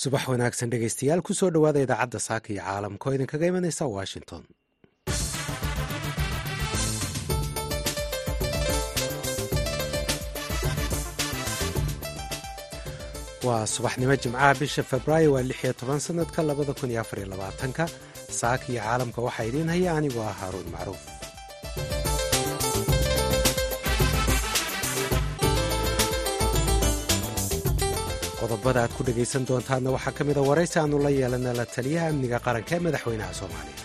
[0.00, 4.42] subax wanaagsan dhegaystayaal ku soo dhowaada idaacadda saaka iyo caalamka oo idinkaga imanaysa washington.
[13.46, 17.84] Waa subaxnimo jimcaha bisha febraayo waa lix iyo toban sanadka labada kun iyo afariyo labaatanka.
[18.40, 21.02] Saaka iyo caalamka waxaa idiin haya anigoo ah haaruun macruuf
[28.50, 32.38] qodobada aad ku dhegaysan doontaadna waxaa ka mida waraysi aanu la yeelana la taliyaha amniga
[32.46, 33.78] qaranka ee madaxweynaha soomaaliya.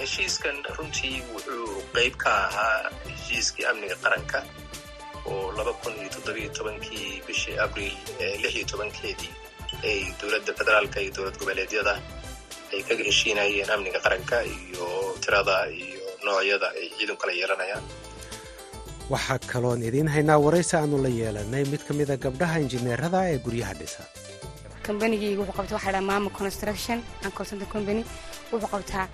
[0.00, 4.38] Heshiiskan runtii wuxuu qayb ka ahaa heshiiskii amniga qaranka
[5.30, 7.56] oo laba kun iyo toddobiyo tobankii bishii
[8.56, 9.32] iyo tobankeedii
[9.90, 11.94] ay dowladda federaalka iyo dowlad goboleedyada
[12.72, 14.84] ay kaga heshiinayeen amniga qaranka iyo
[15.24, 17.84] tirada iyo noocyada ay ciidan kala yeelanayaan
[19.12, 23.74] waxaa kaloon idiin haynaa waraysi aanu la yeelanay mid ka mida gabdhaha injineerada ee guryaha
[23.80, 24.02] dhisa
[24.86, 28.02] kambanigayga wuxuu qabta waxa dhaa mama construction and consultant company.
[28.52, 29.04] Wuxuu qabtaa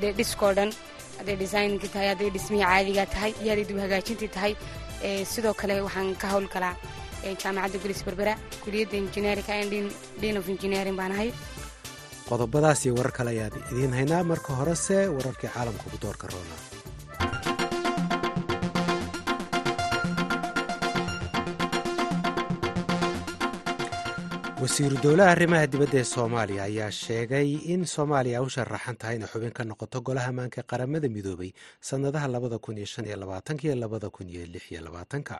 [0.00, 0.70] dee dhiskoo dhan
[1.18, 4.52] hadday designkii tahay hadday dhismihii caadiga tahay iyo hadday dib hagaajintii tahay.
[5.32, 6.74] Sidoo kale waxaan ka hawl galaa
[7.42, 9.54] jaamacadda gulis berbera kuliyadda engineerinka
[10.22, 11.30] dean of engineering baan ahay.
[12.28, 14.22] Qodobadaas iyo warar kale ayaad idiin haynaa.
[14.32, 16.56] Marka horese wararkii caalamka ugu doorka roona
[24.64, 29.52] wasiiru dowlaha arrimaha dibadda ee soomaaliya ayaa sheegay in soomaaliya u sharaxan tahay inay xubin
[29.56, 31.50] ka noqoto golaha ammaanka ee qaramada midoobay
[31.88, 35.34] sannadaha labada kun iyo shan iyo labaatanka iyo labada kun iyo lix iyo labaatanka.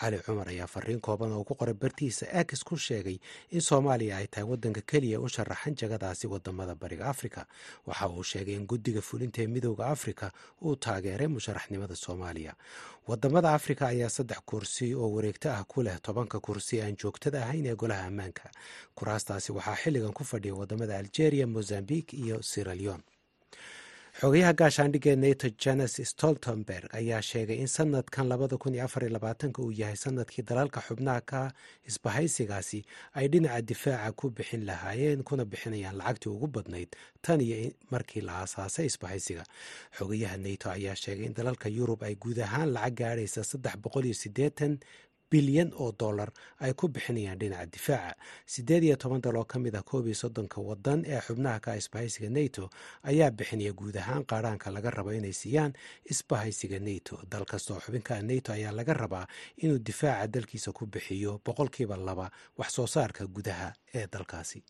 [0.00, 3.16] Cali cumar ayaa fariin kooban oo ku qoray bartiisa ax ku sheegay
[3.54, 7.46] in soomaaliya ay tahay waddanka keliya u sharaxan jagadaasi waddamada bariga afrika.
[7.86, 10.32] Waxa uu sheegay in guddiga fulinta ee midooda afrika
[10.62, 12.52] uu taageeray musharaxnimada soomaaliya
[13.06, 17.66] waddamada afrika ayaa saddex kursi oo wareegto ah ku leh tobanka kursi aan joogtada ahayn
[17.66, 18.50] ee golaha ammaanka.
[18.94, 23.02] Kuraastaasi waxaa xilligan ku fadhiya waddamada algeria mozambique iyo siraleon
[24.20, 28.26] xogayaha gaashaandhigga ee nato janes stoltenberg ayaa sheegay in sanadkan
[29.64, 31.40] uu yahay sannadkii dalalka xubnaha ka
[31.90, 32.80] isbahaysigaasi
[33.18, 36.90] ay dhinaca difaaca ku bixin lahaayeen kuna bixinayaan lacagtii ugu badnayd
[37.24, 37.58] tan iyo
[37.92, 39.44] markii la aasaasay isbahaysiga.
[39.98, 43.44] Xogayaha nato ayaa sheegay in dalalka yurub ay guud ahaan lacag gaadhaysa
[45.30, 48.14] bilyan oo dollar ay ku bixinayaan dhinaca difaaca.
[48.46, 51.76] Siddeed iyo toban dal oo ka mid ah koob iyo soddonka waddan ee xubnaha ka
[51.76, 52.70] isbahaysiga nato
[53.02, 55.72] ayaa bixinaya guud ahaan qaadhaanka laga rabo inay siiyaan
[56.04, 57.18] isbahaysiga nato.
[57.30, 59.26] Dal kastaoo xubinka nato ayaa laga rabaa
[59.56, 64.62] inuu difaaca dalkiisa ku bixiyo boqolkiiba laba wax soo saarka gudaha ee dalkaasi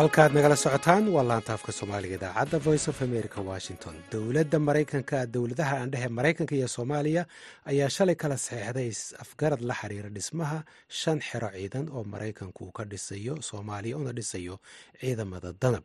[0.00, 3.94] halkaad nagala socotaan waa laanta afka soomaaliga idaacadda voice of america washington.
[4.12, 7.22] Dowladda maraykanka dowladaha aandhehe maraykanka iyo soomaaliya
[7.70, 10.58] ayaa shalay kala saxeexday is-afgarad la xiriira dhismaha
[11.00, 14.54] shan xero ciidan oo maraykanku ka dhisayo soomaaliya una dhisayo
[15.00, 15.84] ciidamada danab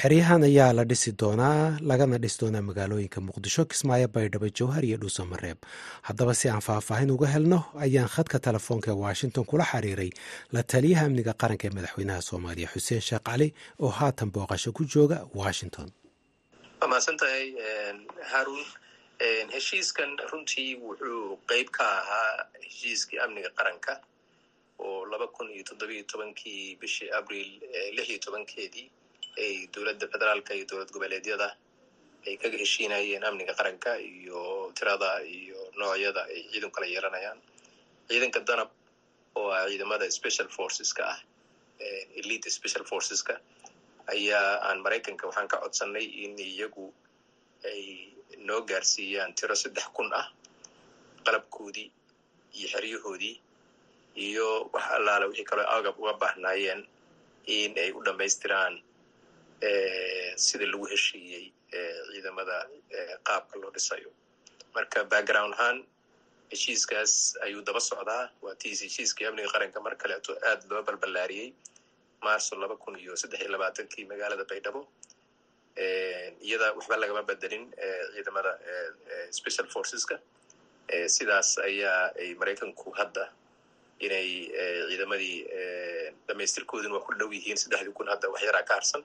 [0.00, 5.22] xeryahan ayaa la dhisi doonaa lagana dhisi doonaa magaalooyinka muqdisho kismaayo baydhabo jowhar iyo dhuuso
[5.32, 5.58] mareeb.
[6.08, 10.10] Haddaba si aan faahfaahin uga helno ayaan khadka telefoonka ee washington kula xiriiray
[10.54, 13.48] la taliyaha amniga qaranka ee madaxweynaha soomaaliya xuseen sheekh cali
[13.84, 15.88] oo haatan booqasho ku jooga washington.
[16.80, 17.00] Waa
[18.32, 18.62] haarun
[19.54, 23.92] heshiiskan runtii wuxuu qeyb ka ahaa heshiiskii amniga qaranka
[24.78, 27.50] oo laba kun iyo toddobiyo tobankii bishii abriil
[27.96, 28.86] lix iyo tobankeedii
[29.44, 31.48] ay dowladda federaalka iyo dowlad goboleedyada
[32.26, 34.40] ay kaga heshiinayeen amniga qaranka iyo
[34.78, 37.38] tirada iyo noocyada ay ciidan kala yeelanayaan.
[38.08, 38.70] Ciidanka danab
[39.38, 41.18] oo ah ciidamada special forceska ah
[42.20, 43.34] elite special forceska
[44.14, 46.86] ayaa aan maraykanka waxaan ka codsanay in iyagu
[47.70, 47.82] ay
[48.48, 50.26] noo gaarsiiyaan tiro saddex kun ah
[51.26, 51.88] qalabkoodii
[52.58, 53.34] iyo xeryahoodii
[54.26, 56.80] iyo wax allaale wixii kaloo agab uga baahnaayeen
[57.56, 58.74] in ay u dhammaystiraan
[60.46, 61.44] sida lagu heshiiyey
[62.12, 62.56] ciidamada
[63.26, 64.10] qaabka loo dhisayo.
[64.74, 65.78] Marka background ahaan
[66.52, 67.12] heshiiskaas
[67.44, 68.30] ayuu daba socdaa.
[68.42, 71.48] Waa tiis heshiiskii amniga qaranka mar kaleeto aad loo balballaariyey
[72.22, 74.80] marso laba kun iyo saddex iyo labaatankii magaalada baydhabo.
[76.46, 77.64] Iyada waxba lagama bedelin
[78.14, 78.52] ciidamada
[79.30, 80.16] special forceska.
[81.16, 83.24] Sidaas ayaa ay maraykanku hadda
[84.06, 84.28] inay
[84.90, 85.36] ciidamadii
[86.28, 89.02] dhamaystirkoodin waa ku dhow yihiin saddexdii kun hadda wax yaraa ka harsan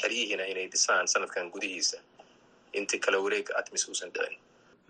[0.00, 1.98] xeryihiina inay dhisaan sanadkan gudihiisa.
[2.78, 4.36] Intii kale wareega atmis uusan dhicin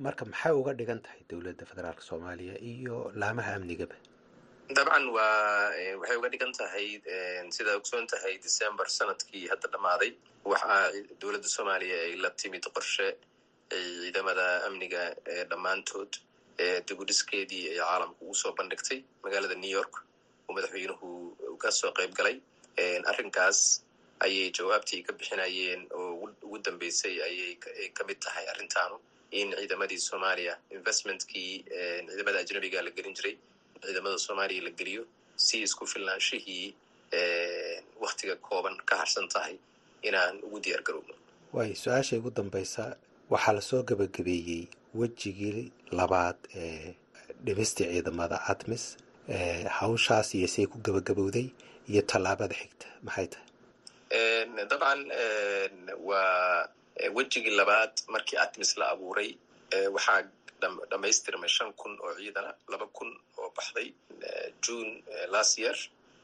[0.07, 3.97] marka maxay uga dhigan tahay dowladda federaalk soomaaliya iyo laamaha amnigaba
[4.77, 6.87] dabcan waa waxay uga dhigan tahay
[7.57, 10.11] sidaa ogsoon tahay december sannadkii hadda dhammaaday.
[10.53, 10.83] Waxaa
[11.23, 13.07] dowladda soomaaliya ay la timid qorshe
[13.71, 15.03] ciidamada amniga
[15.51, 16.13] dhammaantood
[16.89, 19.95] degudhiskeedii ay caalamka ugu soo bandhigtay magaalada new york.
[20.49, 21.09] Oo madaxweynuhu
[21.63, 22.37] ka soo qayb galay
[23.11, 23.61] arrinkaas
[24.25, 27.53] ayay jawaabtii ka bixinayeen oo ugu dambeysay ayay
[27.97, 28.97] ka mid tahay arrintaanu.
[29.31, 31.53] In ciidamadii soomaaliya investmentkii
[32.09, 33.35] ciidamada ajnabiga la gelin jiray
[33.85, 35.03] ciidamada soomaaliya la geliyo
[35.37, 36.67] si isku filnaanshihii
[38.05, 39.57] waktiga kooban ka harsan tahay
[40.09, 41.15] inaan ugu diyaar garowno.
[41.53, 42.85] Waay su'aasha ugu dambaysa
[43.31, 44.63] waxaa la soo gabagabeeyey
[45.01, 46.95] wejigii labaad ee
[47.45, 48.85] dhimistii ciidamada atmis
[49.79, 51.47] hawshaas iyo say ku gabagabowday
[51.91, 52.87] iyo tallaabada xigta.
[53.07, 53.46] Maxay tahay
[54.11, 55.11] dabcan
[55.99, 56.69] waa
[57.15, 59.37] wejigii labaad markii atmis la abuuray
[59.93, 60.23] waxaa
[60.91, 63.93] dhamaystirmay shan kun oo ciidana laba kun oo baxday
[64.63, 65.77] june last year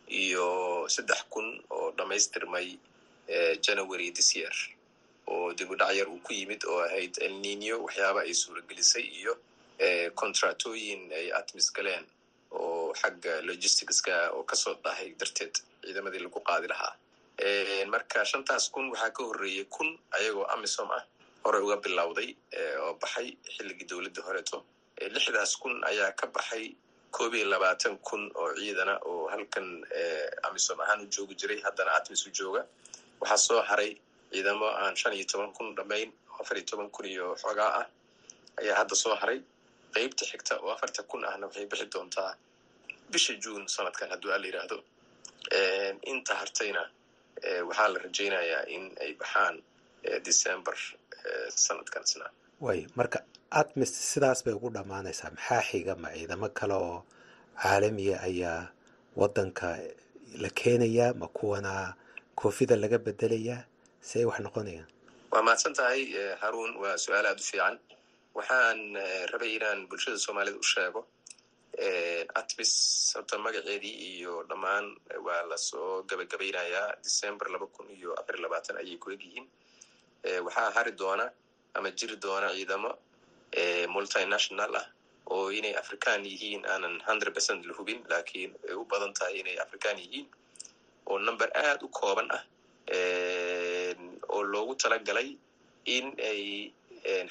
[0.08, 2.78] iyo saddex kun oo dhamaystirmay
[3.60, 4.52] january this year.
[5.26, 9.36] Oo dib u dhac yar uu ku yimid oo ahayd elnino waxyaaba ay suuragelisay iyo
[10.14, 12.04] contractooyin ay atmis galeen
[12.50, 16.94] oo xagga logisticska oo ka soo dahay darteed ciidamadii lagu qaadi lahaa
[17.92, 21.02] marka shantaas kun waxaa ka horreeyey kun ayagoo amisom ah
[21.44, 22.28] horey uga bilowday
[22.82, 24.64] oo baxay xilligii dowladda horeto.
[25.14, 26.74] Lixdaas kun ayaa ka baxay
[27.10, 29.66] koob iyo labaatan kun oo ciidana oo halkan
[30.48, 31.60] amisom ahaan u joogi jiray.
[31.62, 32.62] Haddana atmis u jooga.
[33.20, 33.96] Waxaa soo haray
[34.32, 37.86] ciidamo aan shan iyo toban kun dhamayn oo afar iyo toban kun iyo xoogaa ah
[38.60, 39.40] ayaa hadda soo haray.
[39.94, 42.34] Qeybta xigta oo afarta kun ahna waxay bixi doontaa
[43.10, 44.78] bisha june sanadkan hadduu ala yidhaahdo
[46.12, 46.82] inta hartayna
[47.68, 49.56] waxaa la rajaynayaa in ay baxaan
[50.28, 50.74] december
[51.64, 52.26] sanadkan isna
[52.66, 53.18] way marka
[53.60, 55.30] atmis sidaas bay ugu dhammaanaysaa.
[55.36, 56.98] Maxaa xiga ma ciidamo kale oo
[57.62, 58.58] caalamiya ayaa
[59.20, 59.68] waddanka
[60.42, 61.72] la keenayaa ma kuwana
[62.40, 63.60] koofida laga bedelayaa?
[64.06, 64.88] Si ay wax noqonayaan.
[65.32, 66.00] Waa mahadsan tahay
[66.42, 67.74] haruun waa su'aal aada u fiican.
[68.36, 68.78] Waxaan
[69.32, 71.00] rabay inaan bulshada soomaalida u sheego
[72.34, 74.96] atmis horta magaceedii iyo dhammaan
[75.26, 79.46] waa la soo gabagabaynayaa december laba kun iyo afar iyo labaatan ayay ku egyihiin
[80.46, 81.30] waxaa hari doona
[81.74, 82.90] ama jiri doona ciidamo
[83.94, 84.86] multinational ah
[85.32, 89.56] oo inay african yihiin aanan hundred percent la hubin laakiin ay u badan tahay inay
[89.64, 90.26] african yihiin
[91.06, 92.42] oo number aada u kooban ah
[94.28, 95.36] oo loogu talagalay
[95.84, 96.72] in ay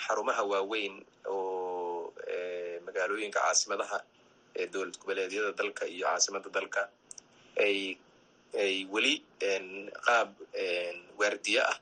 [0.04, 0.96] xarumaha waaweyn
[1.30, 2.14] oo
[2.86, 4.00] magaalooyinka caasimadaha
[4.60, 6.82] ee dowlad goboleedyada dalka iyo caasimadda dalka
[7.66, 7.78] ay
[8.64, 9.14] ay weli
[10.08, 10.30] qaab
[11.20, 11.78] waardiye ah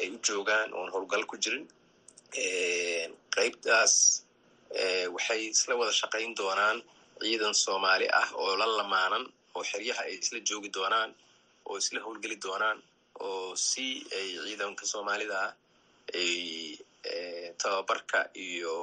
[0.00, 1.64] ay u joogaan oon howlgal ku jirin
[3.36, 3.94] qaybtaas
[5.14, 6.78] waxay isla wada shaqayn doonaan
[7.22, 9.24] ciidan soomaali ah oo la lamaanan
[9.56, 11.10] oo xeryaha ay isla joogi doonaan
[11.68, 12.78] oo isla howlgeli doonaan
[13.26, 13.86] oo si
[14.18, 15.52] ay ciidanka soomaalida ah
[16.20, 16.34] ay
[17.60, 18.18] tababarka
[18.48, 18.74] iyo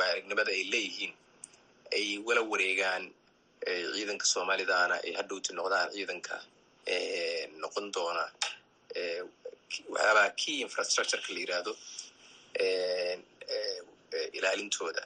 [0.00, 1.12] waarignimada ay leeyihiin
[1.96, 3.04] ay wala wareegaan
[3.94, 6.36] ciidanka soomaalidaana ay hadhowti noqdaan ciidanka
[7.62, 8.24] noqon doona
[9.92, 11.72] waxyaabaha key infrastructureka la yidhaahdo
[14.38, 15.02] ilaalintooda.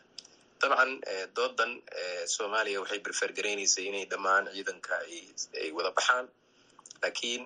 [0.60, 0.90] Dabcan
[1.36, 1.72] doodan
[2.34, 4.94] soomaaliya waxay berfergaraynaysay inay dhammaan ciidanka
[5.62, 6.26] ay wada baxaan
[7.02, 7.42] lakiin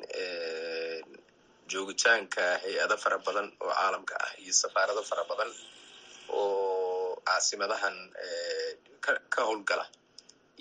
[1.72, 5.50] joogitaanka hay'ado fara badan oo caalamka ah iyo safaarado fara badan
[6.38, 6.67] oo
[7.28, 7.96] caasimadahan
[9.34, 9.84] ka howlgala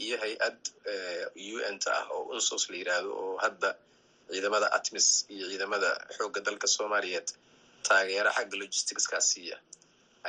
[0.03, 0.57] iyo hay'ad
[1.69, 3.69] un ta ah oo unsos la yidhaahdo oo hadda
[4.31, 7.27] ciidamada atmis iyo ciidamada xoogga dalka soomaaliyeed
[7.87, 9.57] taageera xagga logisticska siiya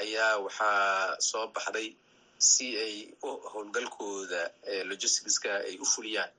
[0.02, 1.88] ayaa waxaa soo baxday
[2.50, 2.94] si ay
[3.52, 4.42] howlgalkooda
[4.90, 6.30] logisticska ay u fuliyaan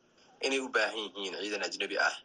[0.45, 2.15] inay u baahan yihiin ciidan ajnebi ah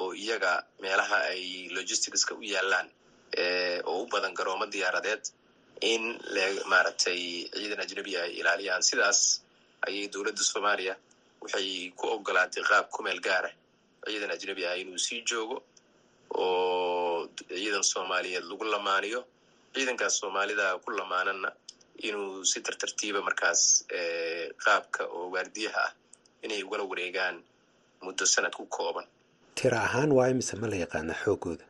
[0.00, 1.42] oo iyaga meelaha ay
[1.76, 2.88] logisticska u yaalaan
[3.90, 5.22] oo u badan garoomo diyaaradeed
[5.80, 6.02] in
[6.70, 8.82] maaragtay ciidan ajnebi ay ilaaliyaan.
[8.82, 9.40] Sidaas
[9.86, 10.94] ayay dowladda soomaaliya
[11.42, 13.50] waxay ku ogolaatay qaab kumeel gaara
[14.06, 15.56] ciidan ajnebi ah inuu sii joogo
[16.34, 19.20] oo ciidan soomaaliyeed lagu lamaaniyo.
[19.74, 21.52] Ciidankaas soomaalida ku lamaanana
[22.08, 23.84] inuu si tartartiiba markaas
[24.64, 25.92] qaabka oo waardiyaha ah
[26.44, 27.36] inay ugala wareegaan
[28.04, 29.04] muddo sanad ku kooban.
[29.54, 31.64] Tira ahaan waa imise ma la yaqaana xoogooda?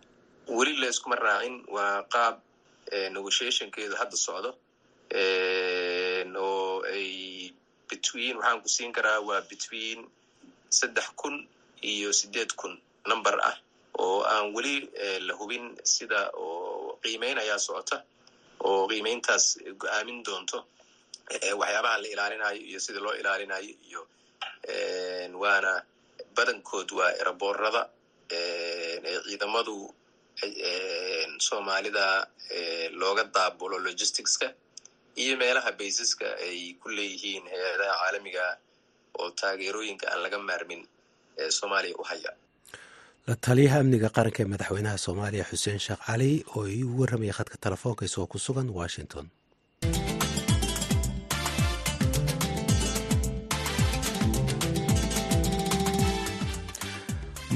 [0.48, 2.34] Weli layskuma raacin waa qaab
[3.16, 4.50] negotiationkeedu hadda socdo
[6.46, 7.06] oo ay
[7.90, 9.98] between waxaan ku siin karaa waa between
[10.78, 11.36] saddex kun
[11.82, 12.74] iyo sideed kun
[13.10, 13.56] number ah
[13.98, 14.74] oo aan weli
[15.26, 17.96] la hubin sida oo qiimeyn ayaa socota
[18.68, 19.44] oo qiimeyntaas
[19.80, 20.58] go'aamin doonto
[21.60, 24.02] waxyaabaha la ilaalinayo iyo sida loo ilaalinayo iyo
[25.42, 25.72] waana
[26.36, 27.82] badankood waa eraboorada
[29.26, 29.76] ciidamadu
[31.46, 32.06] soomaalida
[33.00, 34.48] looga daabulo logisticska
[35.22, 38.44] iyo meelaha baysaska ay ku leeyihiin hay'adaha caalamiga
[39.20, 40.82] oo taageerooyinka aan laga maarmin
[41.42, 42.30] ee soomaaliya u haya.
[43.28, 47.56] La taliyaha amniga qaranka ee madaxweynaha soomaaliya xuseen sheekh cali oo ii u warramaya khadka
[47.66, 49.26] telefoonka isagoo ku sugan washington.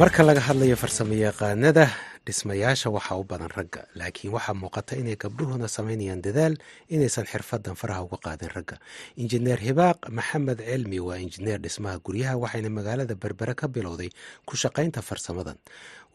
[0.00, 1.84] Marka laga hadlayo farsamo yaqaanada
[2.26, 6.54] dhismayaasha waxaa u badan ragga laakiin waxaa muuqata inay gabdhuhuna samaynayaan dadaal
[6.94, 8.76] inaysan xirfadan faraha uga qaadin ragga.
[9.22, 14.10] Injineer hibaaq maxamed cilmi waa injineer dhismaha guryaha waxayna magaalada berbere ka bilowday
[14.48, 15.56] ku shaqaynta farsamadan.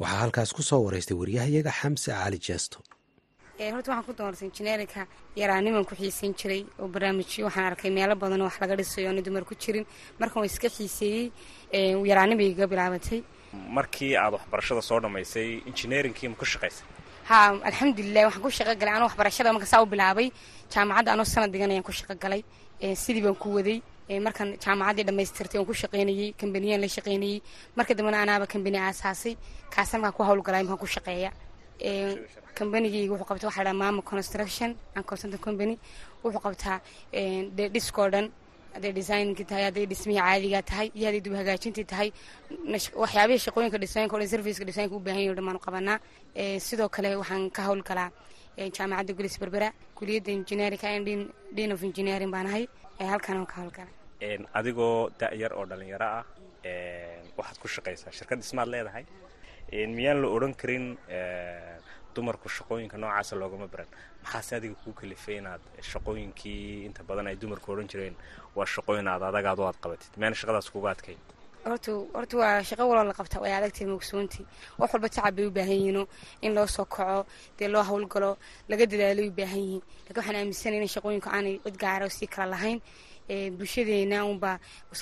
[0.01, 2.79] Waxaa halkaas ku soo wareystay waryahayaga xamse cali jeesto
[3.59, 5.01] horta waxaan ku doortay injineerinka
[5.35, 9.21] yaraaniman ku xiiseyn jiray oo barnaamijyo waxaan arkay meelo badan oo wax laga dhisayo oona
[9.21, 9.85] dumar ku jirin.
[10.19, 11.29] Markan waa iska xiiseeyey
[12.09, 13.19] yaraanimay iga bilaabatay
[13.53, 16.85] markii aad waxbarashada soo dhammaysay injineerinkii ma ku shaqaysay?
[17.29, 17.37] Ha
[17.69, 18.93] alxamdulilah waxaan ku shaqo galay.
[18.97, 20.27] Anoo waxbarashada marka saa u bilaabay
[20.73, 22.41] jaamacadda anoo sanad digan ayaan ku shaqo galay.
[23.03, 23.81] Sidii baan ku waday.
[24.25, 27.41] Markaan jaamacaddii dhammaystirtay waan ku shaqaynayey kambaniyaan la shaqaynayey
[27.77, 29.35] marka dambena anaaba kambani aasaasay.
[29.73, 31.29] Kaasa markaa ku hawlgalay markaan ku shaqeeya.
[32.57, 35.75] Kambanigayga wuxuu qabta waxa dhaha mama construction and consultant company.
[36.23, 36.77] Wuxuu qabtaa
[37.73, 38.25] dhiskoo dhan
[38.73, 42.09] hadday designkii tahay hadday dhismihii caadiga tahay iyo hadday dib hagaajintii tahay
[43.03, 45.97] waxyaabihii shaqooyinka dhisooyinka o dhan serviceka dhisooyinka u baahan yahi o dhan baanu qabanaa
[46.67, 48.09] sidoo kale waxaan ka howlgalaa
[48.77, 50.87] jaamacadda gulis berbera kuliyadda engineerinka
[51.57, 52.65] dean of engineering baan ahay.
[53.11, 53.91] Halkaan ka howlgala
[54.59, 56.23] adigoo da-yar oo dhalinyaro ah
[57.37, 59.05] waxaad ku shaqaysaa shirkad dhismaad leedahay.
[59.97, 60.85] Miyaan la odhan karin
[62.15, 63.87] dumarku shaqooyinka noocaasa loogama baran.
[64.23, 65.61] Maxaase adiga kuu kalifay inaad
[65.91, 68.15] shaqooyinkii inta badan ay dumarku odhan jireen
[68.59, 71.17] waa shaqooyin aad adagaad aad qabatid miyaan shaqadaas kuga adkay
[72.15, 74.45] horta waa shaqo waloo la qabta way adagtahay mogsoontii
[74.79, 76.03] wax walba tacab bay u baahan yihiino
[76.45, 77.25] in loo soo kaco
[77.57, 78.31] dee loo howlgalo
[78.71, 82.47] laga dadaalay u baahan yihiin laakiin waxaan aaminsanay in shaqooyinku aanay cid gaara sii kala
[82.55, 82.79] lahayn
[83.57, 84.57] bulshadeena unbaa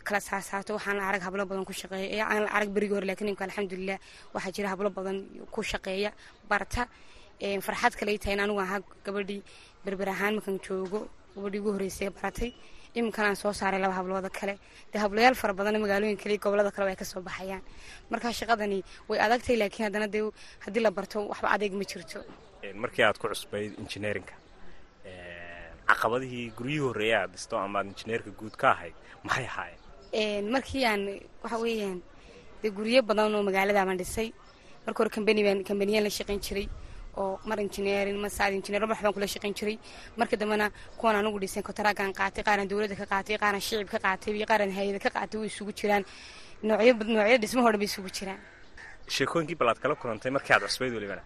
[0.07, 3.29] kala saasaato waxaan la arag hablo badan ku shaqeeya aan la arag berigii hore laakiin
[3.33, 3.97] imka alxamdulilah
[4.33, 5.17] waxaa jira hablo badan
[5.53, 6.11] ku shaqeeya
[6.49, 6.81] barta
[7.65, 9.41] farxad kaley tahay in anigu ahaa gabadhii
[9.85, 10.99] berber ahaan markaan joogo
[11.35, 12.51] gabadhii ugu horreysay baratay
[12.99, 14.55] iminkan aan soo saaray laba hablooda kale.
[14.91, 17.61] Dee hablayaal fara badan magaalooyin kale gobollada kale way ka soo baxayaan.
[18.11, 20.23] Marka shaqadani way adagtahay laakiin haddana dee
[20.65, 22.19] haddii la barto waxba adeeg ma jirto.
[22.83, 24.33] Markii aad ku cusbayd engineerinka
[25.89, 30.49] caqabadihii guryihii horreeya aad dhisto ama aad injineerka guud ka ahayd maxay ahaayeen?
[30.55, 31.03] Markii aan
[31.43, 31.99] waxa weeyaan
[32.61, 34.29] dee guryo badan oo magaaladaabaan dhisay.
[34.85, 36.67] Marka hore kambani baan kambaniyaan la shaqayn jiray
[37.21, 39.77] oo mar injineerin mar saad injineer wax baan kula shaqayn jiray.
[40.17, 40.67] Marka dambena
[40.99, 44.71] kuwan anigu dhisay kotaraagaan qaatay qaaraan dowladda ka qaatay qaaraan shicib ka qaatay iyo qaaraan
[44.77, 46.03] hay'ada ka qaatay way isugu jiraan.
[46.63, 48.39] Noocyo noocyada dhismaho dhan bay isugu jiraan.
[49.15, 51.23] Sheekooyinkii bal aad kala kulantay markii aad cusbayd welibana?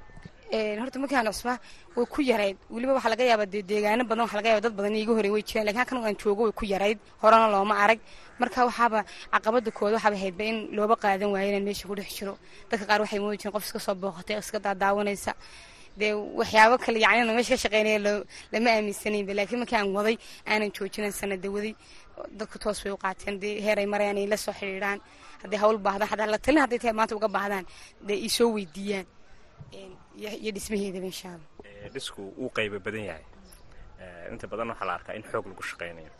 [0.82, 1.58] Horta markii aan cusbaa
[1.96, 2.58] way ku yarayd.
[2.70, 5.42] Weliba waxaa laga yaaba dee deegaano badan waxa laga yaba dad badan iiga horey way
[5.50, 5.66] jiraan.
[5.68, 7.00] Lakin halkan aan joogo way ku yarayd.
[7.24, 8.00] Horena looma arag.
[8.40, 9.00] Marka waxaaba
[9.34, 12.34] caqabada kooda waxaaba haydba in looba qaadan waayo inaan meesha ku dhex jiro.
[12.70, 15.32] Dadka qaar waxay moodi jireen qof iska soo booqatay iska daadaawanaysa
[16.00, 18.00] dee waxyaabo kale yacnina meesha ka shaqeynaya
[18.54, 20.16] lama aaminsanayba laakiin markii aan waday
[20.52, 21.74] aanan joojinan sanada waday.
[22.40, 23.40] Dadku toos bay u qaateen.
[23.42, 25.00] Dee heer ay marayaan ay la soo xidhiidhaan
[25.42, 27.66] hadday hawl baahdaan xataa la talin hadday tahay maanta uga baahdaan
[28.08, 29.06] dee ii soo weydiiyaan.
[30.44, 31.50] Iyo dhismaheedaba insha allah
[31.94, 33.26] dhisku wuu qayba badan yahay.
[34.32, 36.12] Inta badan waxaa la arkaa in xoog lagu shaqaynayo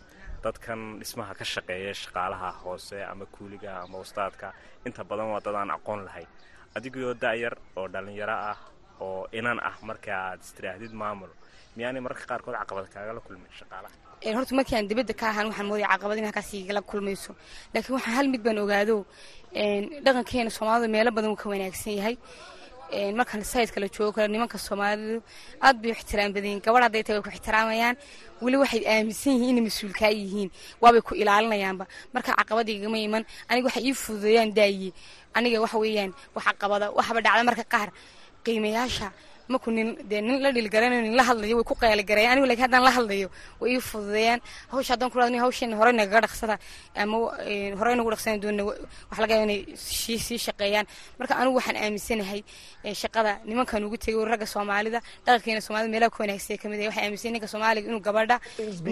[0.44, 4.48] dadkan dhismaha ka shaqeeya shaqaalaha hoose ama kuuliga ama wastaadka
[4.88, 6.28] inta badan waa dad aan aqoon lahayn
[6.76, 8.58] adigoo da-yar oo dhalinyaro ah
[9.06, 11.34] oo inan ah marka aad istidhaahdid maamulo
[11.78, 13.96] miyaanay mararka qaarkood caqabad kaagala kulmin shaqaalaha
[14.38, 17.32] horta markii aan dibadda ka ahaan waxaan moodaya caqabad in halkaas igala kulmayso.
[17.74, 18.96] Laakiin waxaan hal mid baan ogaado
[20.06, 22.16] dhaqankeena soomaalida meelo badan wuu ka wanaagsan yahay.
[23.20, 25.18] Markaan sayidka la joogo kale nimanka soomaalidu
[25.66, 27.96] aad bay ixtiraam badan yihiin gabadh hadday tahay way ku ixtiraamayaan
[28.44, 30.50] weli waxay aaminsan yihiin inay mas'uulkaa yihiin.
[30.84, 31.86] Waabay ku ilaalinayaanba.
[32.14, 34.90] Marka caqabada igama iman aniga waxay ii fududeeyaan daaye
[35.38, 37.90] aniga waxa weeyaan wax caqabada waxaba dhacda marka qaar
[38.46, 39.08] qiimayaasha
[39.54, 42.84] maku nin dee nin la dhilgaranayo nin la hadlayo way ku qeeligareeyaan anigu laakiin haddaan
[42.88, 43.28] la hadlayo
[43.62, 44.40] way ii fududeeyaan
[44.72, 46.56] hawsha haddaan kula hawshan horey nagaga dhaqsada
[47.04, 47.18] ama
[47.80, 48.64] horey nagu dhaqsana doona
[49.10, 50.86] waxa laga yaaba inay sii sii shaqeeyaan.
[51.20, 52.42] Marka anigu waxaan aaminsanahay
[53.02, 57.04] shaqada nimankan ugu tegay ragga soomaalida dhaqankeena soomaalida meelaha ku wanaagsan ka mid ah waxay
[57.06, 58.36] aaminsan ninka soomaaliga inuu gabadha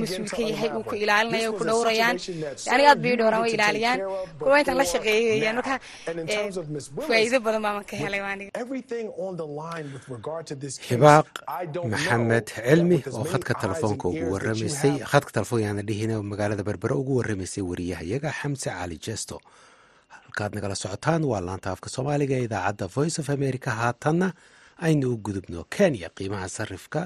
[0.02, 2.16] mas'uul ka yahay uu ku ilaalinayo ku dhowrayaan.
[2.74, 4.00] aniga aad bay dhowraan way ilaaliyaan
[4.40, 5.76] kuwa intan la shaqeeyay weeyaan marka
[7.10, 8.52] faa'iido badan baa man ka helay aniga
[10.44, 11.28] xibaaq
[11.94, 17.64] maxamed cilmi oo khadka telefoonka ugu waramaysay khadka telefoon yaana dhihina magaalada berbere ugu waramaysay
[17.70, 19.36] wariyahayaga xamse cali jesto
[20.24, 23.70] halkaad nagala socotaan waa laanta afka soomaaliga ee idaacadda voice of america.
[23.80, 24.28] Haatanna
[24.88, 26.08] aynu u gudubno kenya.
[26.18, 27.02] Qiimaha sarifka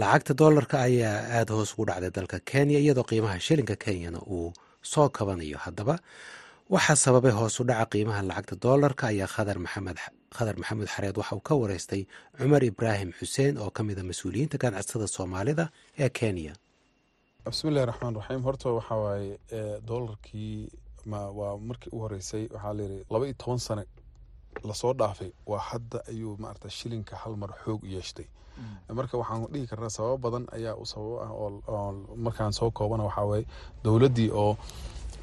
[0.00, 4.52] lacagta doolarka ayaa aada hoos ugu dhacday dalka kenya iyadoo qiimaha shilinka kenyana uu
[4.92, 5.58] soo kabanayo.
[5.64, 5.94] Haddaba
[6.74, 9.98] waxaa sababay hoos u dhaca qiimaha lacagta doolarka ayaa khadar maxamed
[10.36, 12.02] khadar maxamuud xareed waxa uu ka wareystay
[12.38, 15.64] cumar ibraahim xuseen oo ka mida mas'uuliyiinta ganacsatada soomaalida
[15.98, 16.52] ee kenya.
[17.46, 19.32] Bismillahi raxmaan raxiim horta waxaa waaye
[19.88, 20.68] doolarkii
[21.38, 23.84] waa markii u horeysay waxaa layidhi laba iyo toban sane
[24.68, 25.30] la soo dhaafay.
[25.46, 28.26] Waa hadda ayuu maarata shilinka hal mar xoog u yeeshtay
[28.98, 31.92] marka waxaan dhihi karnaa sababo badan ayaa u sababo ah oo
[32.26, 33.44] markaan soo koobana waxaa waaye
[33.84, 34.56] dowladdii oo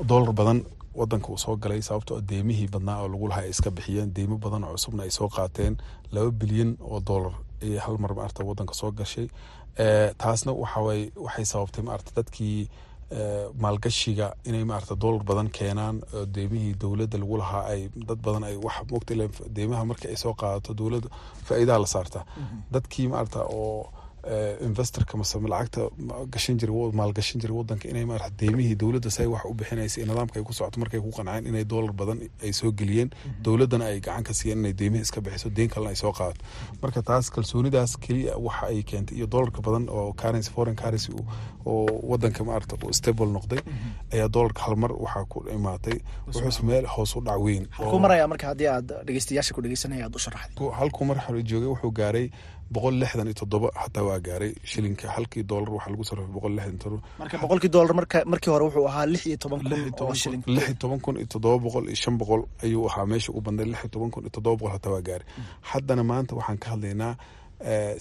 [0.09, 0.59] doolar badan
[0.99, 4.63] wadanka uu soo galay sababtoo deemihii badnaa oo lagu lahaa ay iska bixiyeen deymo badan
[4.63, 5.73] oo cusubna ay soo qaateen
[6.13, 9.27] laba bilyan oo doolar ayay hal mar maarata wadanka soo gashay.
[10.21, 12.59] Taasna waxawaaye waxay sababtay maarata dadkii
[13.63, 16.01] maalgashiga inay maarata doolar badan keenaan
[16.35, 19.13] deemihii dowladda lagu lahaa ay dad badan ay wax mogta
[19.57, 21.09] deymaha markii ay soo qaadato dowladda
[21.47, 22.25] faa'iidaha la saarta.
[22.73, 23.89] Dadkii maarata oo
[24.61, 25.89] investorka mase lacagta
[26.33, 30.43] gashan jira maalgashan jira wadanka inay maarata deemihii dowladda say wax u bixinaysa nidaamka ay
[30.43, 33.09] ku socoto markay ku qanceen inay doolar badan ay soo geliyeen
[33.45, 36.41] dowladdana ay gacan ka siiyeen inay deemihi iska bixiso deen kalena ay soo qaadato.
[36.81, 41.11] Marka taas kalsoonidaas keliya waxa ay keentay iyo doolarka badan oo currency foreign currency
[41.65, 43.61] oo wadanka maarata uu stable noqday
[44.13, 47.67] ayaa doolarka hal mar waxaa ku imaatay wuxuuse meel hoos u dhac weyn.
[50.59, 52.27] U halkuu mar hore joogay wuxuu gaaray
[52.75, 56.77] boqol lixdan iyo toddoba xataa waa gaaray shilinka halkii doolar waxaa lagu sarrafay boqol lixdan
[56.83, 59.73] toddoba marka boqolkii doolar marka markii hore wuxuu ahaa lix iyo toban kun
[60.07, 60.41] oo shilin.
[60.55, 63.65] lix iyo toban kun iyo toddoba boqol iyo shan boqol ayuu ahaa meesha u banday
[63.71, 65.27] lix iyo toban kun iyo toddoba boqol xataa waa gaaray.
[65.71, 67.13] Haddana maanta waxaan ka hadlaynaa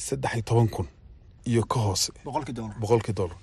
[0.06, 0.86] saddex iyo toban kun
[1.50, 3.36] iyo ka hoose boqolkii doolar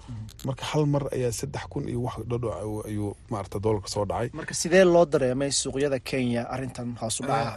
[0.48, 2.50] marka hal mar ayaa saddex kun iyo wax dhadho
[2.89, 4.30] ayuu maarata doolarka soo dhacay.
[4.39, 7.52] Marka sidee loo dareemay suuqyada kenya arrintan hoos u dhaca?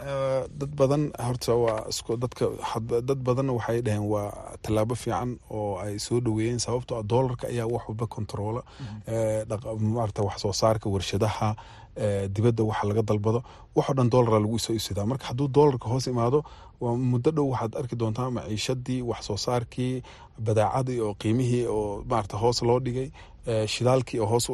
[0.60, 2.44] Dad badan horta waa isku dadka
[3.08, 4.28] dad badan waxay dhaheen waa
[4.62, 8.62] tallaabo fiican oo ay soo dhaweeyeen sababtoo ah doolarka ayaa wax walba controola
[9.96, 11.56] maarata wax soo saarka warshadaha
[12.34, 13.40] dibadda waxa laga dalbado
[13.76, 16.38] waxoo dhan doolara lagu soo iibsadaa marka hadduu doolarka hoos imaado
[17.12, 20.02] muddo dhow waxaad arki doontaa maciishadii wax soo saarkii
[20.46, 23.08] badaacadii oo qiimihii oo maarata hoos loo dhigay
[23.74, 24.46] shidaalkii oo hoos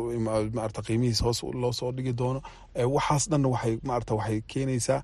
[0.56, 2.40] maarata qiimihiis hoos loo soo dhigi doono.
[2.94, 5.00] Waxaas dhanna waxay maarata waxay keenaysaa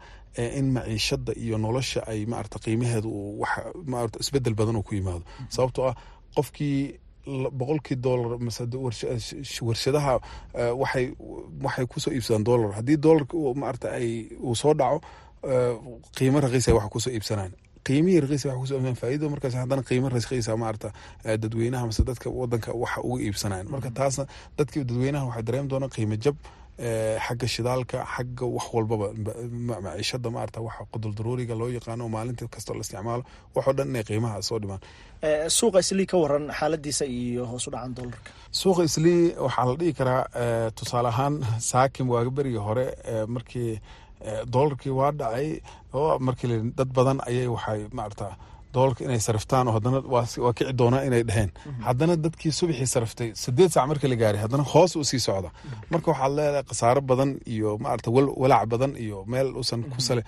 [0.58, 3.50] in maciishada iyo nolosha ay maarata qiimaheedu wax
[3.92, 5.24] maarata isbeddel badan uu ku yimaado.
[5.48, 5.94] Sababtoo ah
[6.36, 8.62] qofkii boqolkii doolar mase
[9.62, 10.14] warshadaha
[10.80, 11.06] waxay
[11.62, 15.00] waxay ku soo iibsadaan doolar haddii doolarka maarata ay uu soo dhaco
[16.16, 17.52] qiimo raqiisa wax ku soo iibsanaan.
[17.86, 18.96] Qiimihii raqiisa wax ku soo iibsanaan.
[19.00, 20.92] Faa'iido markaas haddana qiimo raqiisa maarata
[21.24, 23.66] dadweynaha mase dadka wadanka waxa uga iibsanaan.
[23.70, 24.24] Marka taasna
[24.58, 26.36] dadkii dadweynaha waxay dareemi doonaan qiimo jab
[27.26, 29.06] xagga shidaalka xagga wax walbaba
[29.84, 33.22] maciishada maarata waxa qudul daruuriga loo yaqaano maalinta kastoo la isticmaalo
[33.56, 34.80] waxoo dhan inay qiimaha soo dhimaan.
[35.58, 39.92] Suuqa islii ka waran xaaladiisa iyo hoos u dhacan doolarka suuqa islii waxaa la dhihi
[39.98, 40.22] karaa
[40.78, 41.34] tusaale ahaan
[41.70, 42.86] saakim waaga berigii hore
[43.34, 43.72] markii
[44.52, 45.48] doolarkii waa dhacay
[46.26, 48.28] markii dad badan ayay waxay maarata
[48.74, 51.50] doolarka inay sariftaan oo haddana waa kici doonaa inay dheheen
[51.88, 55.50] haddana dadkii subaxii sariftay sideed saac marka la gaaray haddana hoos uu sii socda.
[55.92, 58.08] Marka waxaad leedahay khasaaro badan iyo maarata
[58.42, 60.22] walaac badan iyo meel usan ku sale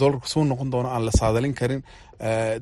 [0.00, 1.82] doolarku suu noqon doono aan la saadalin karin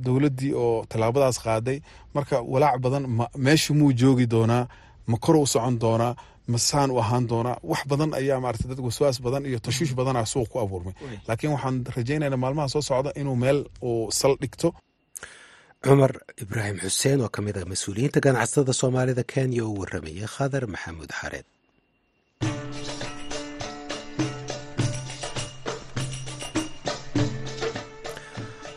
[0.07, 1.79] dowladdii oo tallaabadaas qaaday.
[2.15, 3.05] Marka walaac badan
[3.47, 4.65] meeshu muu joogi doonaa
[5.11, 6.15] ma kor u socon doonaa
[6.55, 10.49] masaan u ahaan doonaa wax badan ayaa maarata dad waswaas badan iyo tashiish badana suuq
[10.53, 10.95] ku abuurmay.
[11.29, 14.69] Laakiin waxaan rajaynaynaa maalmaha soo socda inuu meel uu sal dhigto
[15.87, 16.13] cumar
[16.45, 21.47] ibraahim xuseen oo ka mid ah mas'uuliyiinta ganacsatada soomaalida kenya oo warramayay khadar maxamuud xareed.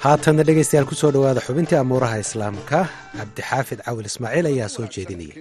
[0.04, 2.80] Haatana dhegeystayaal ku soo dhawaada xubintii amuuraha islaamka
[3.18, 5.34] cabdixaafid cawil ismaaciil ayaa soo jeedinaya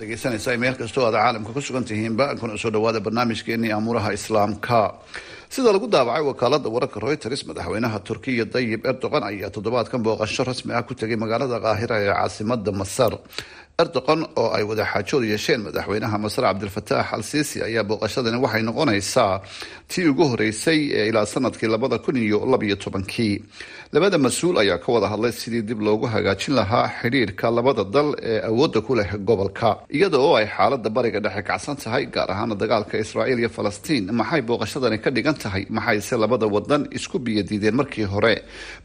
[0.00, 4.78] dhegeysanaysa meel kastoo aad caalamka ku sugan tihiinba kuna soo dhawaada barnaamijkeenii amuuraha islaamka
[5.54, 10.82] sida lagu daabacay wakaalada wararka reuters madaxweynaha turkiya dayib erdogan ayaa toddobaadkan booqasho rasmi ah
[10.88, 13.12] ku tegay magaalada qaahira ee caasimada masar
[13.82, 19.34] erdoqon oo ay wadaxaajood yeesheen madaxweynaha masar cabdilfataax al siisi ayaa booqashadani waxay noqonaysaa
[19.90, 23.38] tii ugu horeysay ee ilaa sannadkii labada kun iyo labiyo tobankii.
[23.92, 28.40] Labada mas'uul ayaa ka wada hadlay sidii dib loogu hagaajin lahaa xidhiirka labada dal ee
[28.50, 29.70] awoodda ku leh gobolka.
[29.96, 34.42] Iyada oo ay xaalada bariga dhexe kacsan tahay gaar ahaana dagaalka israa'iil iyo falastiin maxay
[34.48, 35.64] booqashadani ka dhigan tahay?
[35.70, 38.34] Maxayse labada wadan isku biyadiideen markii hore?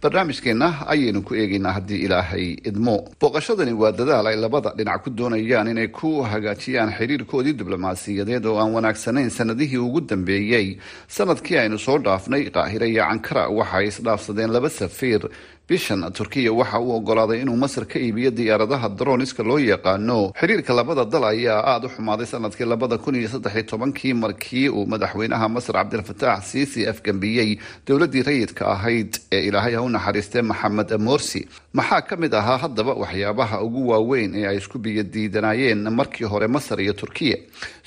[0.01, 2.95] Barnaamijkeena ayaynu ku eegaynaa haddii ilaahay idmo.
[3.21, 8.73] Booqashadani waa dadaal ay labada dhinac ku doonayaan inay ku hagaajiyaan xiriirkoodii diblomaasiyadeed oo aan
[8.75, 15.21] wanaagsanayn sanadihii ugu dambeeyey sannadkii aynu soo dhaafnay qaahire iyo cankara waxaay isdhaafsadeen laba safiir
[15.69, 20.33] bishan turkiya waxa uu ogolaaday inuu masar ka iibiyo diyaaradaha droniska loo yaqaano.
[20.35, 24.85] Xiriirka labada dal ayaa aada u xumaaday sannadkii labada kun iyo saddexiy tobankii markii uu
[24.85, 31.47] madaxweynaha masar cabdilfataax siisi afgambiyey dowladii rayidka ahayd ee ilaahay ha u naxariistay maxamed morsi.
[31.73, 36.81] Maxaa ka mid ahaa haddaba waxyaabaha ugu waaweyn ee ay isku biyadiidanayeen markii hore masar
[36.81, 37.37] iyo turkiya?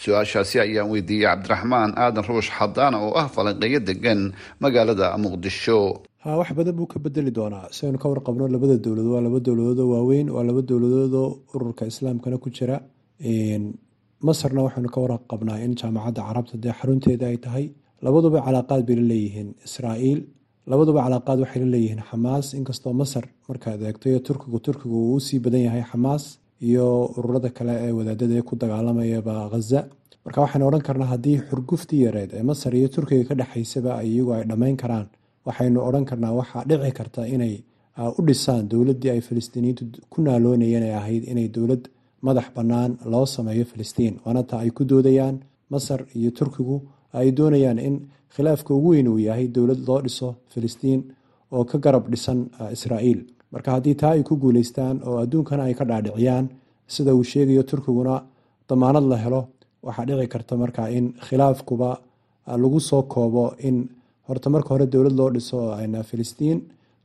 [0.00, 6.02] Su'aashaasi ayaan weydiiyey cabdiraxmaan aadan ruush xadaana oo ah falanqeeyo degan magaalada muqdisho
[6.40, 7.68] wax badan buu ka bedeli doonaa.
[7.76, 12.38] Si aynu ka warqabno labada dowladood waa laba dowladoodoo waaweyn waa laba dowladoodoo ururka islaamkana
[12.44, 12.76] ku jira.
[14.26, 17.64] Masarna waxaynu ka warqabnaa in jaamacadda carabta dee xarunteeda ay tahay.
[18.04, 20.20] Labaduba calaaqaad bay la leeyihiin israa'iil.
[20.70, 22.46] Labaduba calaaqaad waxay la leeyihiin xamaas.
[22.58, 26.24] Inkastoo masar markaad eegto iyo turkigu turkigu uu u sii badan yahay xamaas
[26.68, 26.86] iyo
[27.18, 29.80] ururada kale ee wadaadada ku dagaalamayaba ghaza
[30.24, 34.44] marka waxaynu odhan karnaa haddii xurguftii yareed ee masar iyo turkiga ka dhexaysaba iyagu ay
[34.50, 35.06] dhammayn karaan
[35.46, 37.54] waxaynu odhan karnaa waxaa dhici karta inay
[38.18, 41.82] u dhisaan dowladdii ay filistiiniyiintu ku naaloonayeen ay ahayd inay dowlad
[42.26, 44.14] madax bannaan loo sameeyo filistiin.
[44.24, 45.36] Waana taa ay ku doodayaan
[45.72, 46.76] masar iyo turkigu
[47.18, 47.96] ay doonayaan in
[48.34, 51.00] khilaafka ugu weyn uu yahay dowlad loo dhiso filistiin
[51.54, 52.40] oo ka garab dhisan
[52.76, 53.20] israa'iil.
[53.52, 56.46] Marka haddii taa ay ku guuleystaan oo adduunkana ay ka dhaadhiciyaan
[56.94, 58.14] sida uu sheegayo turkiguna
[58.68, 59.42] damaanad la helo
[59.86, 61.90] waxaa dhici karta marka in khilaafkuba
[62.62, 63.76] lagu soo koobo in
[64.28, 65.58] horta marka hore dowlad loo dhiso
[66.10, 66.58] filistiin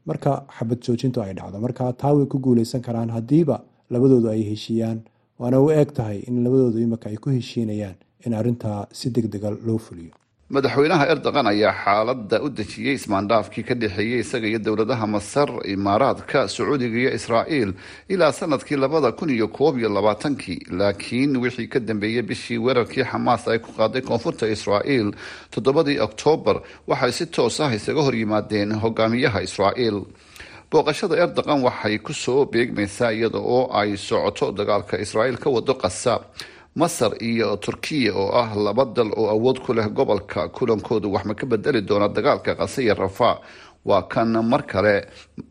[0.05, 1.57] marka xabad joojintu ay dhacdo.
[1.65, 3.57] Marka taa way ku guuleysan karaan haddiiba
[3.93, 4.99] labadoodu ay heshiiyaan.
[5.39, 9.49] Waana u eeg tahay in labadoodu imika ay ku heshiinayaan in arrintaa si deg dega
[9.67, 10.13] loo fuliyo
[10.55, 16.97] madaxweynaha erdogan ayaa xaalada u dejiyey ismaandhaafkii ka dhexeeyey isaga iyo dowladaha masar imaaraadka sacuudiga
[17.03, 17.71] iyo israa'iil
[18.13, 20.59] ilaa sannadkii labada kun iyo koob iyo labaatankii.
[20.79, 25.07] Laakiin wixii ka dambeeyey bishii weerarkii xamaas ay ku qaaday koonfurta israa'iil
[25.53, 26.57] toddobadii oktoobar
[26.89, 29.97] waxay si toos ah isaga hor yimaadeen hogaamiyaha israa'iil.
[30.71, 36.19] Booqashada erdogan waxay ku soo beegmaysaa iyada oo ay socoto dagaalka israa'iil ka wado qasa
[36.75, 41.33] masar iyo turkiya oo ah laba dal oo awood ku leh gobolka kulankoodu wax ma
[41.35, 43.41] ka bedeli doona dagaalka qase iyo rafa
[43.85, 44.95] waa kan mar kale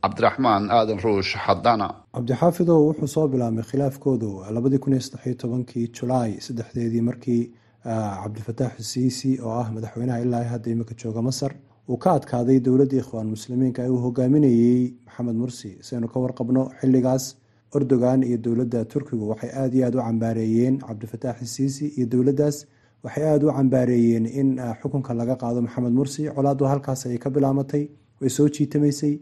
[0.03, 1.89] cabdiraxmaan aadan ruush xadana.
[2.15, 7.43] Cabdixaafidow wuxuu soo bilaabmay khilaafkoodu labadii kun iyo saddexiyo tobankii julaay saddexdeedii markii
[8.23, 11.53] cabdifataax siisi oo ah madaxweynaha ilaa hadda imika jooga masar
[11.89, 15.71] uu ka adkaaday dowladda ikhwaan muslimiinka ee uu hogaaminayey maxamed mursi.
[15.87, 17.25] Siaynu ka warqabno xilligaas
[17.77, 22.67] erdogan iyo dowladda turkigu waxay aada iyo aada u cambaareeyeen cabdifataax siisi iyo dowladdaas.
[23.05, 24.49] Waxay aada u cambaareeyeen in
[24.83, 27.89] xukunka laga qaado maxamed mursi colaadu halkaas ayay ka bilaamatay
[28.21, 29.15] way soo jiitamaysay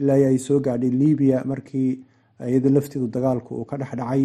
[0.00, 1.90] ilaa ay soo gaadhay libiya markii
[2.48, 4.22] iyada lafteedu dagaalku uu ka dhexdhacay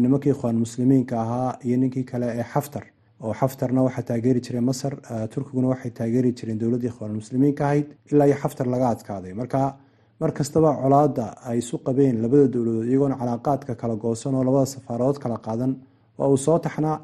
[0.00, 2.84] nimankii ikhwaan muslimiinka ahaa iyo ninkii kale ee xaftar
[3.20, 4.92] oo xaftarna waxaa taageeri jiray masar.
[5.34, 9.32] Turkiguna waxay taageeri jireen dowladdii ikhwaan muslimiinka ahayd ilaa iyo xaftar laga adkaaday.
[9.34, 9.76] Marka
[10.22, 15.16] mar kastaba colaada ay isu qabeen labada dowladood iyagoona calaaqaadka kala goosan oo labada safaarood
[15.22, 15.72] kala qaadan
[16.18, 16.96] waa uu soo taxnaa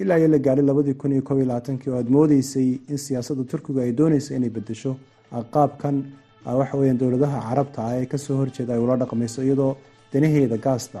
[0.00, 3.44] ilaa iyo la gaadhay labadii kun iyo kob iyo labaatankii oo aada moodeysay in siyaasadda
[3.50, 4.92] turkigu ay dooneysa inay bedesho
[5.54, 5.96] qaabkan
[6.60, 9.72] waxaweyaan dowladaha carabta ah ee ka soo horjeeda ay ula dhaqmayso iyadoo
[10.12, 10.98] danaheeda gaasta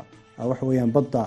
[0.50, 1.22] waxaweyaan badda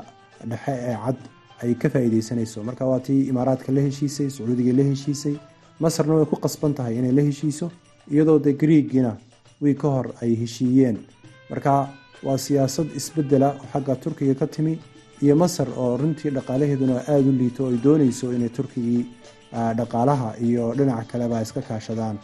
[0.52, 1.18] dhexe ee cad
[1.64, 2.58] ay ka faa-iideysanayso.
[2.68, 5.36] Marka waa tii imaaraadka la heshiisay sacuudiga la heshiisay
[5.84, 7.66] masarna way ku qasban tahay inay la heshiiso
[8.14, 9.12] iyadoo de griigina
[9.62, 10.98] wiig ka hor ay heshiiyeen.
[11.50, 11.90] Marka
[12.24, 14.74] waa siyaasad isbedela oo xagga turkiga ka timi
[15.24, 19.06] iyo masar oo runtii dhaqaalaheeduna aada u liito ay dooneyso inay turkigii
[19.54, 22.18] dhaqaalaha iyo dhinaca kaleba iska kaashadaan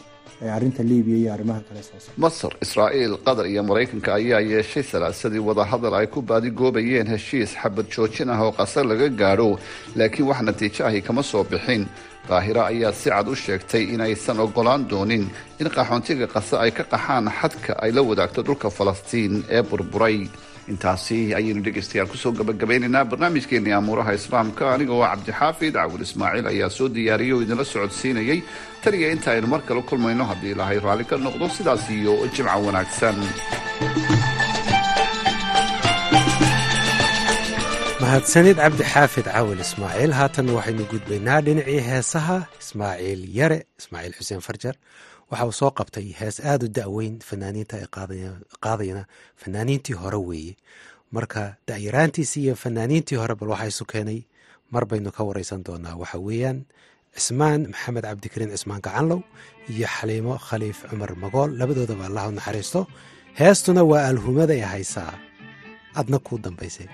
[0.56, 5.94] arrinta libiya iyo arrimaha kale soo masar israa'iil qatar iyo maraykanka ayaa yeeshay salaasadii wadahadal
[6.00, 9.50] ay ku baadigoobayeen heshiis xabad joojin ah oo qasar laga gaadho
[9.96, 11.86] laakiin wax natiijo ahi kama soo bixin.
[12.30, 15.26] Qaahira ayaa si cad u sheegtay inaysan ogolaan doonin
[15.62, 20.18] in qaxoontiga qase ay ka qaxaan xadka ay la wadaagto dhulka falastiin ee burburay
[20.72, 24.64] intaasi ayaynu dhegaystayaal ku soo gabagabaynaynaa barnaamijkeenii amuuraha islaamka.
[24.74, 28.40] Aniga oo cabdixaafid cawil ismaaciil ayaa soo diyaariyay oo idinla socodsiinayay
[28.84, 30.24] taniya inta aynu mar kale kulmayno.
[30.32, 33.18] Haddii ilaahay raalli ka noqdo sidaas iyo jimca wanaagsan.
[38.02, 40.12] Mahadsanid cabdixaafid caawil ismaaciil.
[40.20, 44.76] Haatan waxaynu gudbaynaa dhinacii heesaha ismaaciil yare ismaaciil xuseen farjar
[45.32, 47.88] waxa uu soo qabtay hees aada u da-weyn fanaaniinta ay
[48.66, 49.04] qaadayana
[49.42, 50.54] fanaaniintii hore weeye.
[51.16, 54.20] Marka da-yaraantiisii iyo fanaaniintii hore bal waxaa isu keenay
[54.74, 55.96] mar baynu ka wareysan doonaa.
[56.02, 56.60] Waxa weeyaan
[57.16, 59.22] cismaan maxamed cabdikariin cismaan gacanlow
[59.74, 62.82] iyo xaliimo khaliif cumar magool labadoodaba allah u naxariisto.
[63.40, 65.14] Heestuna waa alhumaday haysaa.
[66.00, 66.88] Adna kuu dambaysay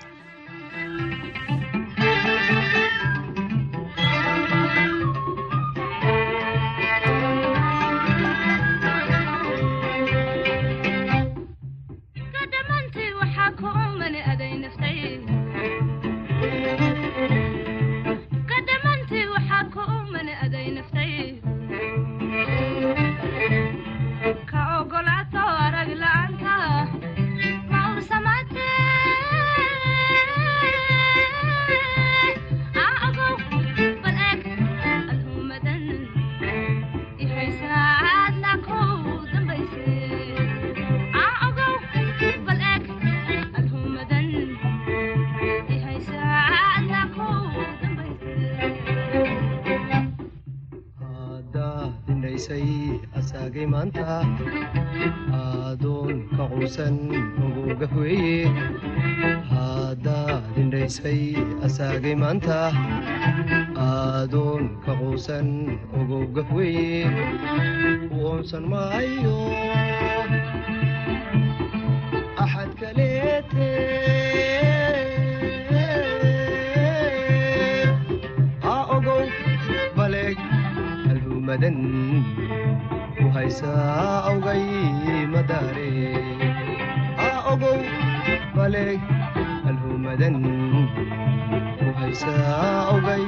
[55.40, 56.96] aadoon ka quusan
[57.44, 58.48] ogoga weeye
[59.52, 61.22] haddaad indhaysay
[61.66, 62.58] asaagay maanta
[63.86, 65.48] aadoon ka quusan
[66.00, 67.04] ogoga weeye
[68.16, 69.36] uunsan maayo
[72.44, 73.70] axad kaleete
[78.64, 79.22] ha ogow
[79.98, 80.38] baleeg
[83.52, 84.64] alhumadan awgay
[85.32, 85.88] madaare
[87.20, 87.80] ha ogow
[88.56, 89.00] baleeg
[89.70, 90.36] alhumadan
[91.86, 93.26] u haysaa awgay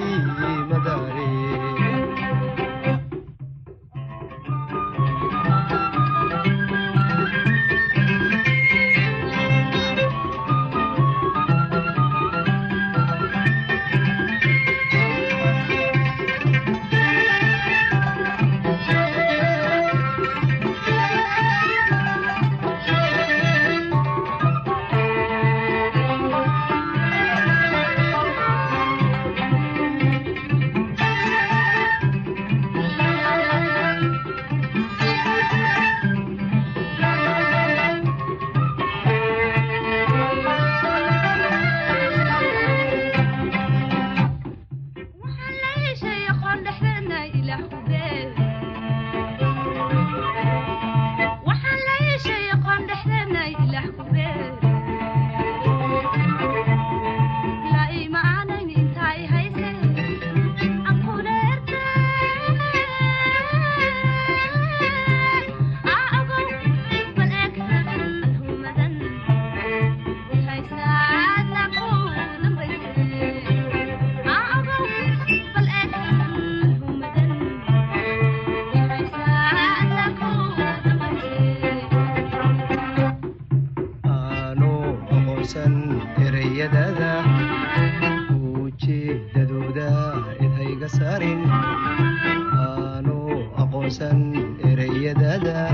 [93.94, 94.34] aysan
[94.70, 95.70] ereyadada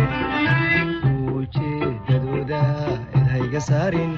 [1.37, 2.61] ujeedadooda
[3.21, 4.13] edhayga saarin.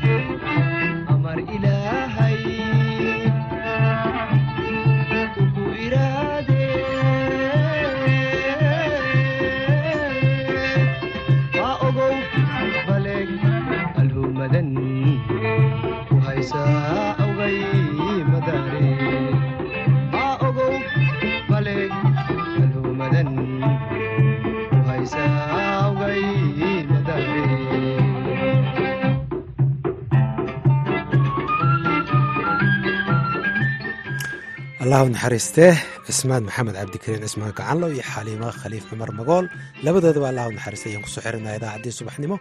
[35.02, 35.72] Allahu naxariistee
[36.06, 39.46] cismaan maxamed cabdikariin cismaan gacanlo iyo xaliimo khaliif cumar magool.
[39.84, 42.36] Labadoodaba allahu naxariistay ayaan ku soo xirinaa idaacaddii subaxnimo.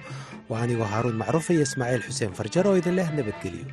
[0.50, 3.65] Waa anigoo haaruun macruuf iyo ismaaciil xuseen farjar oo idin leh nabadgelyo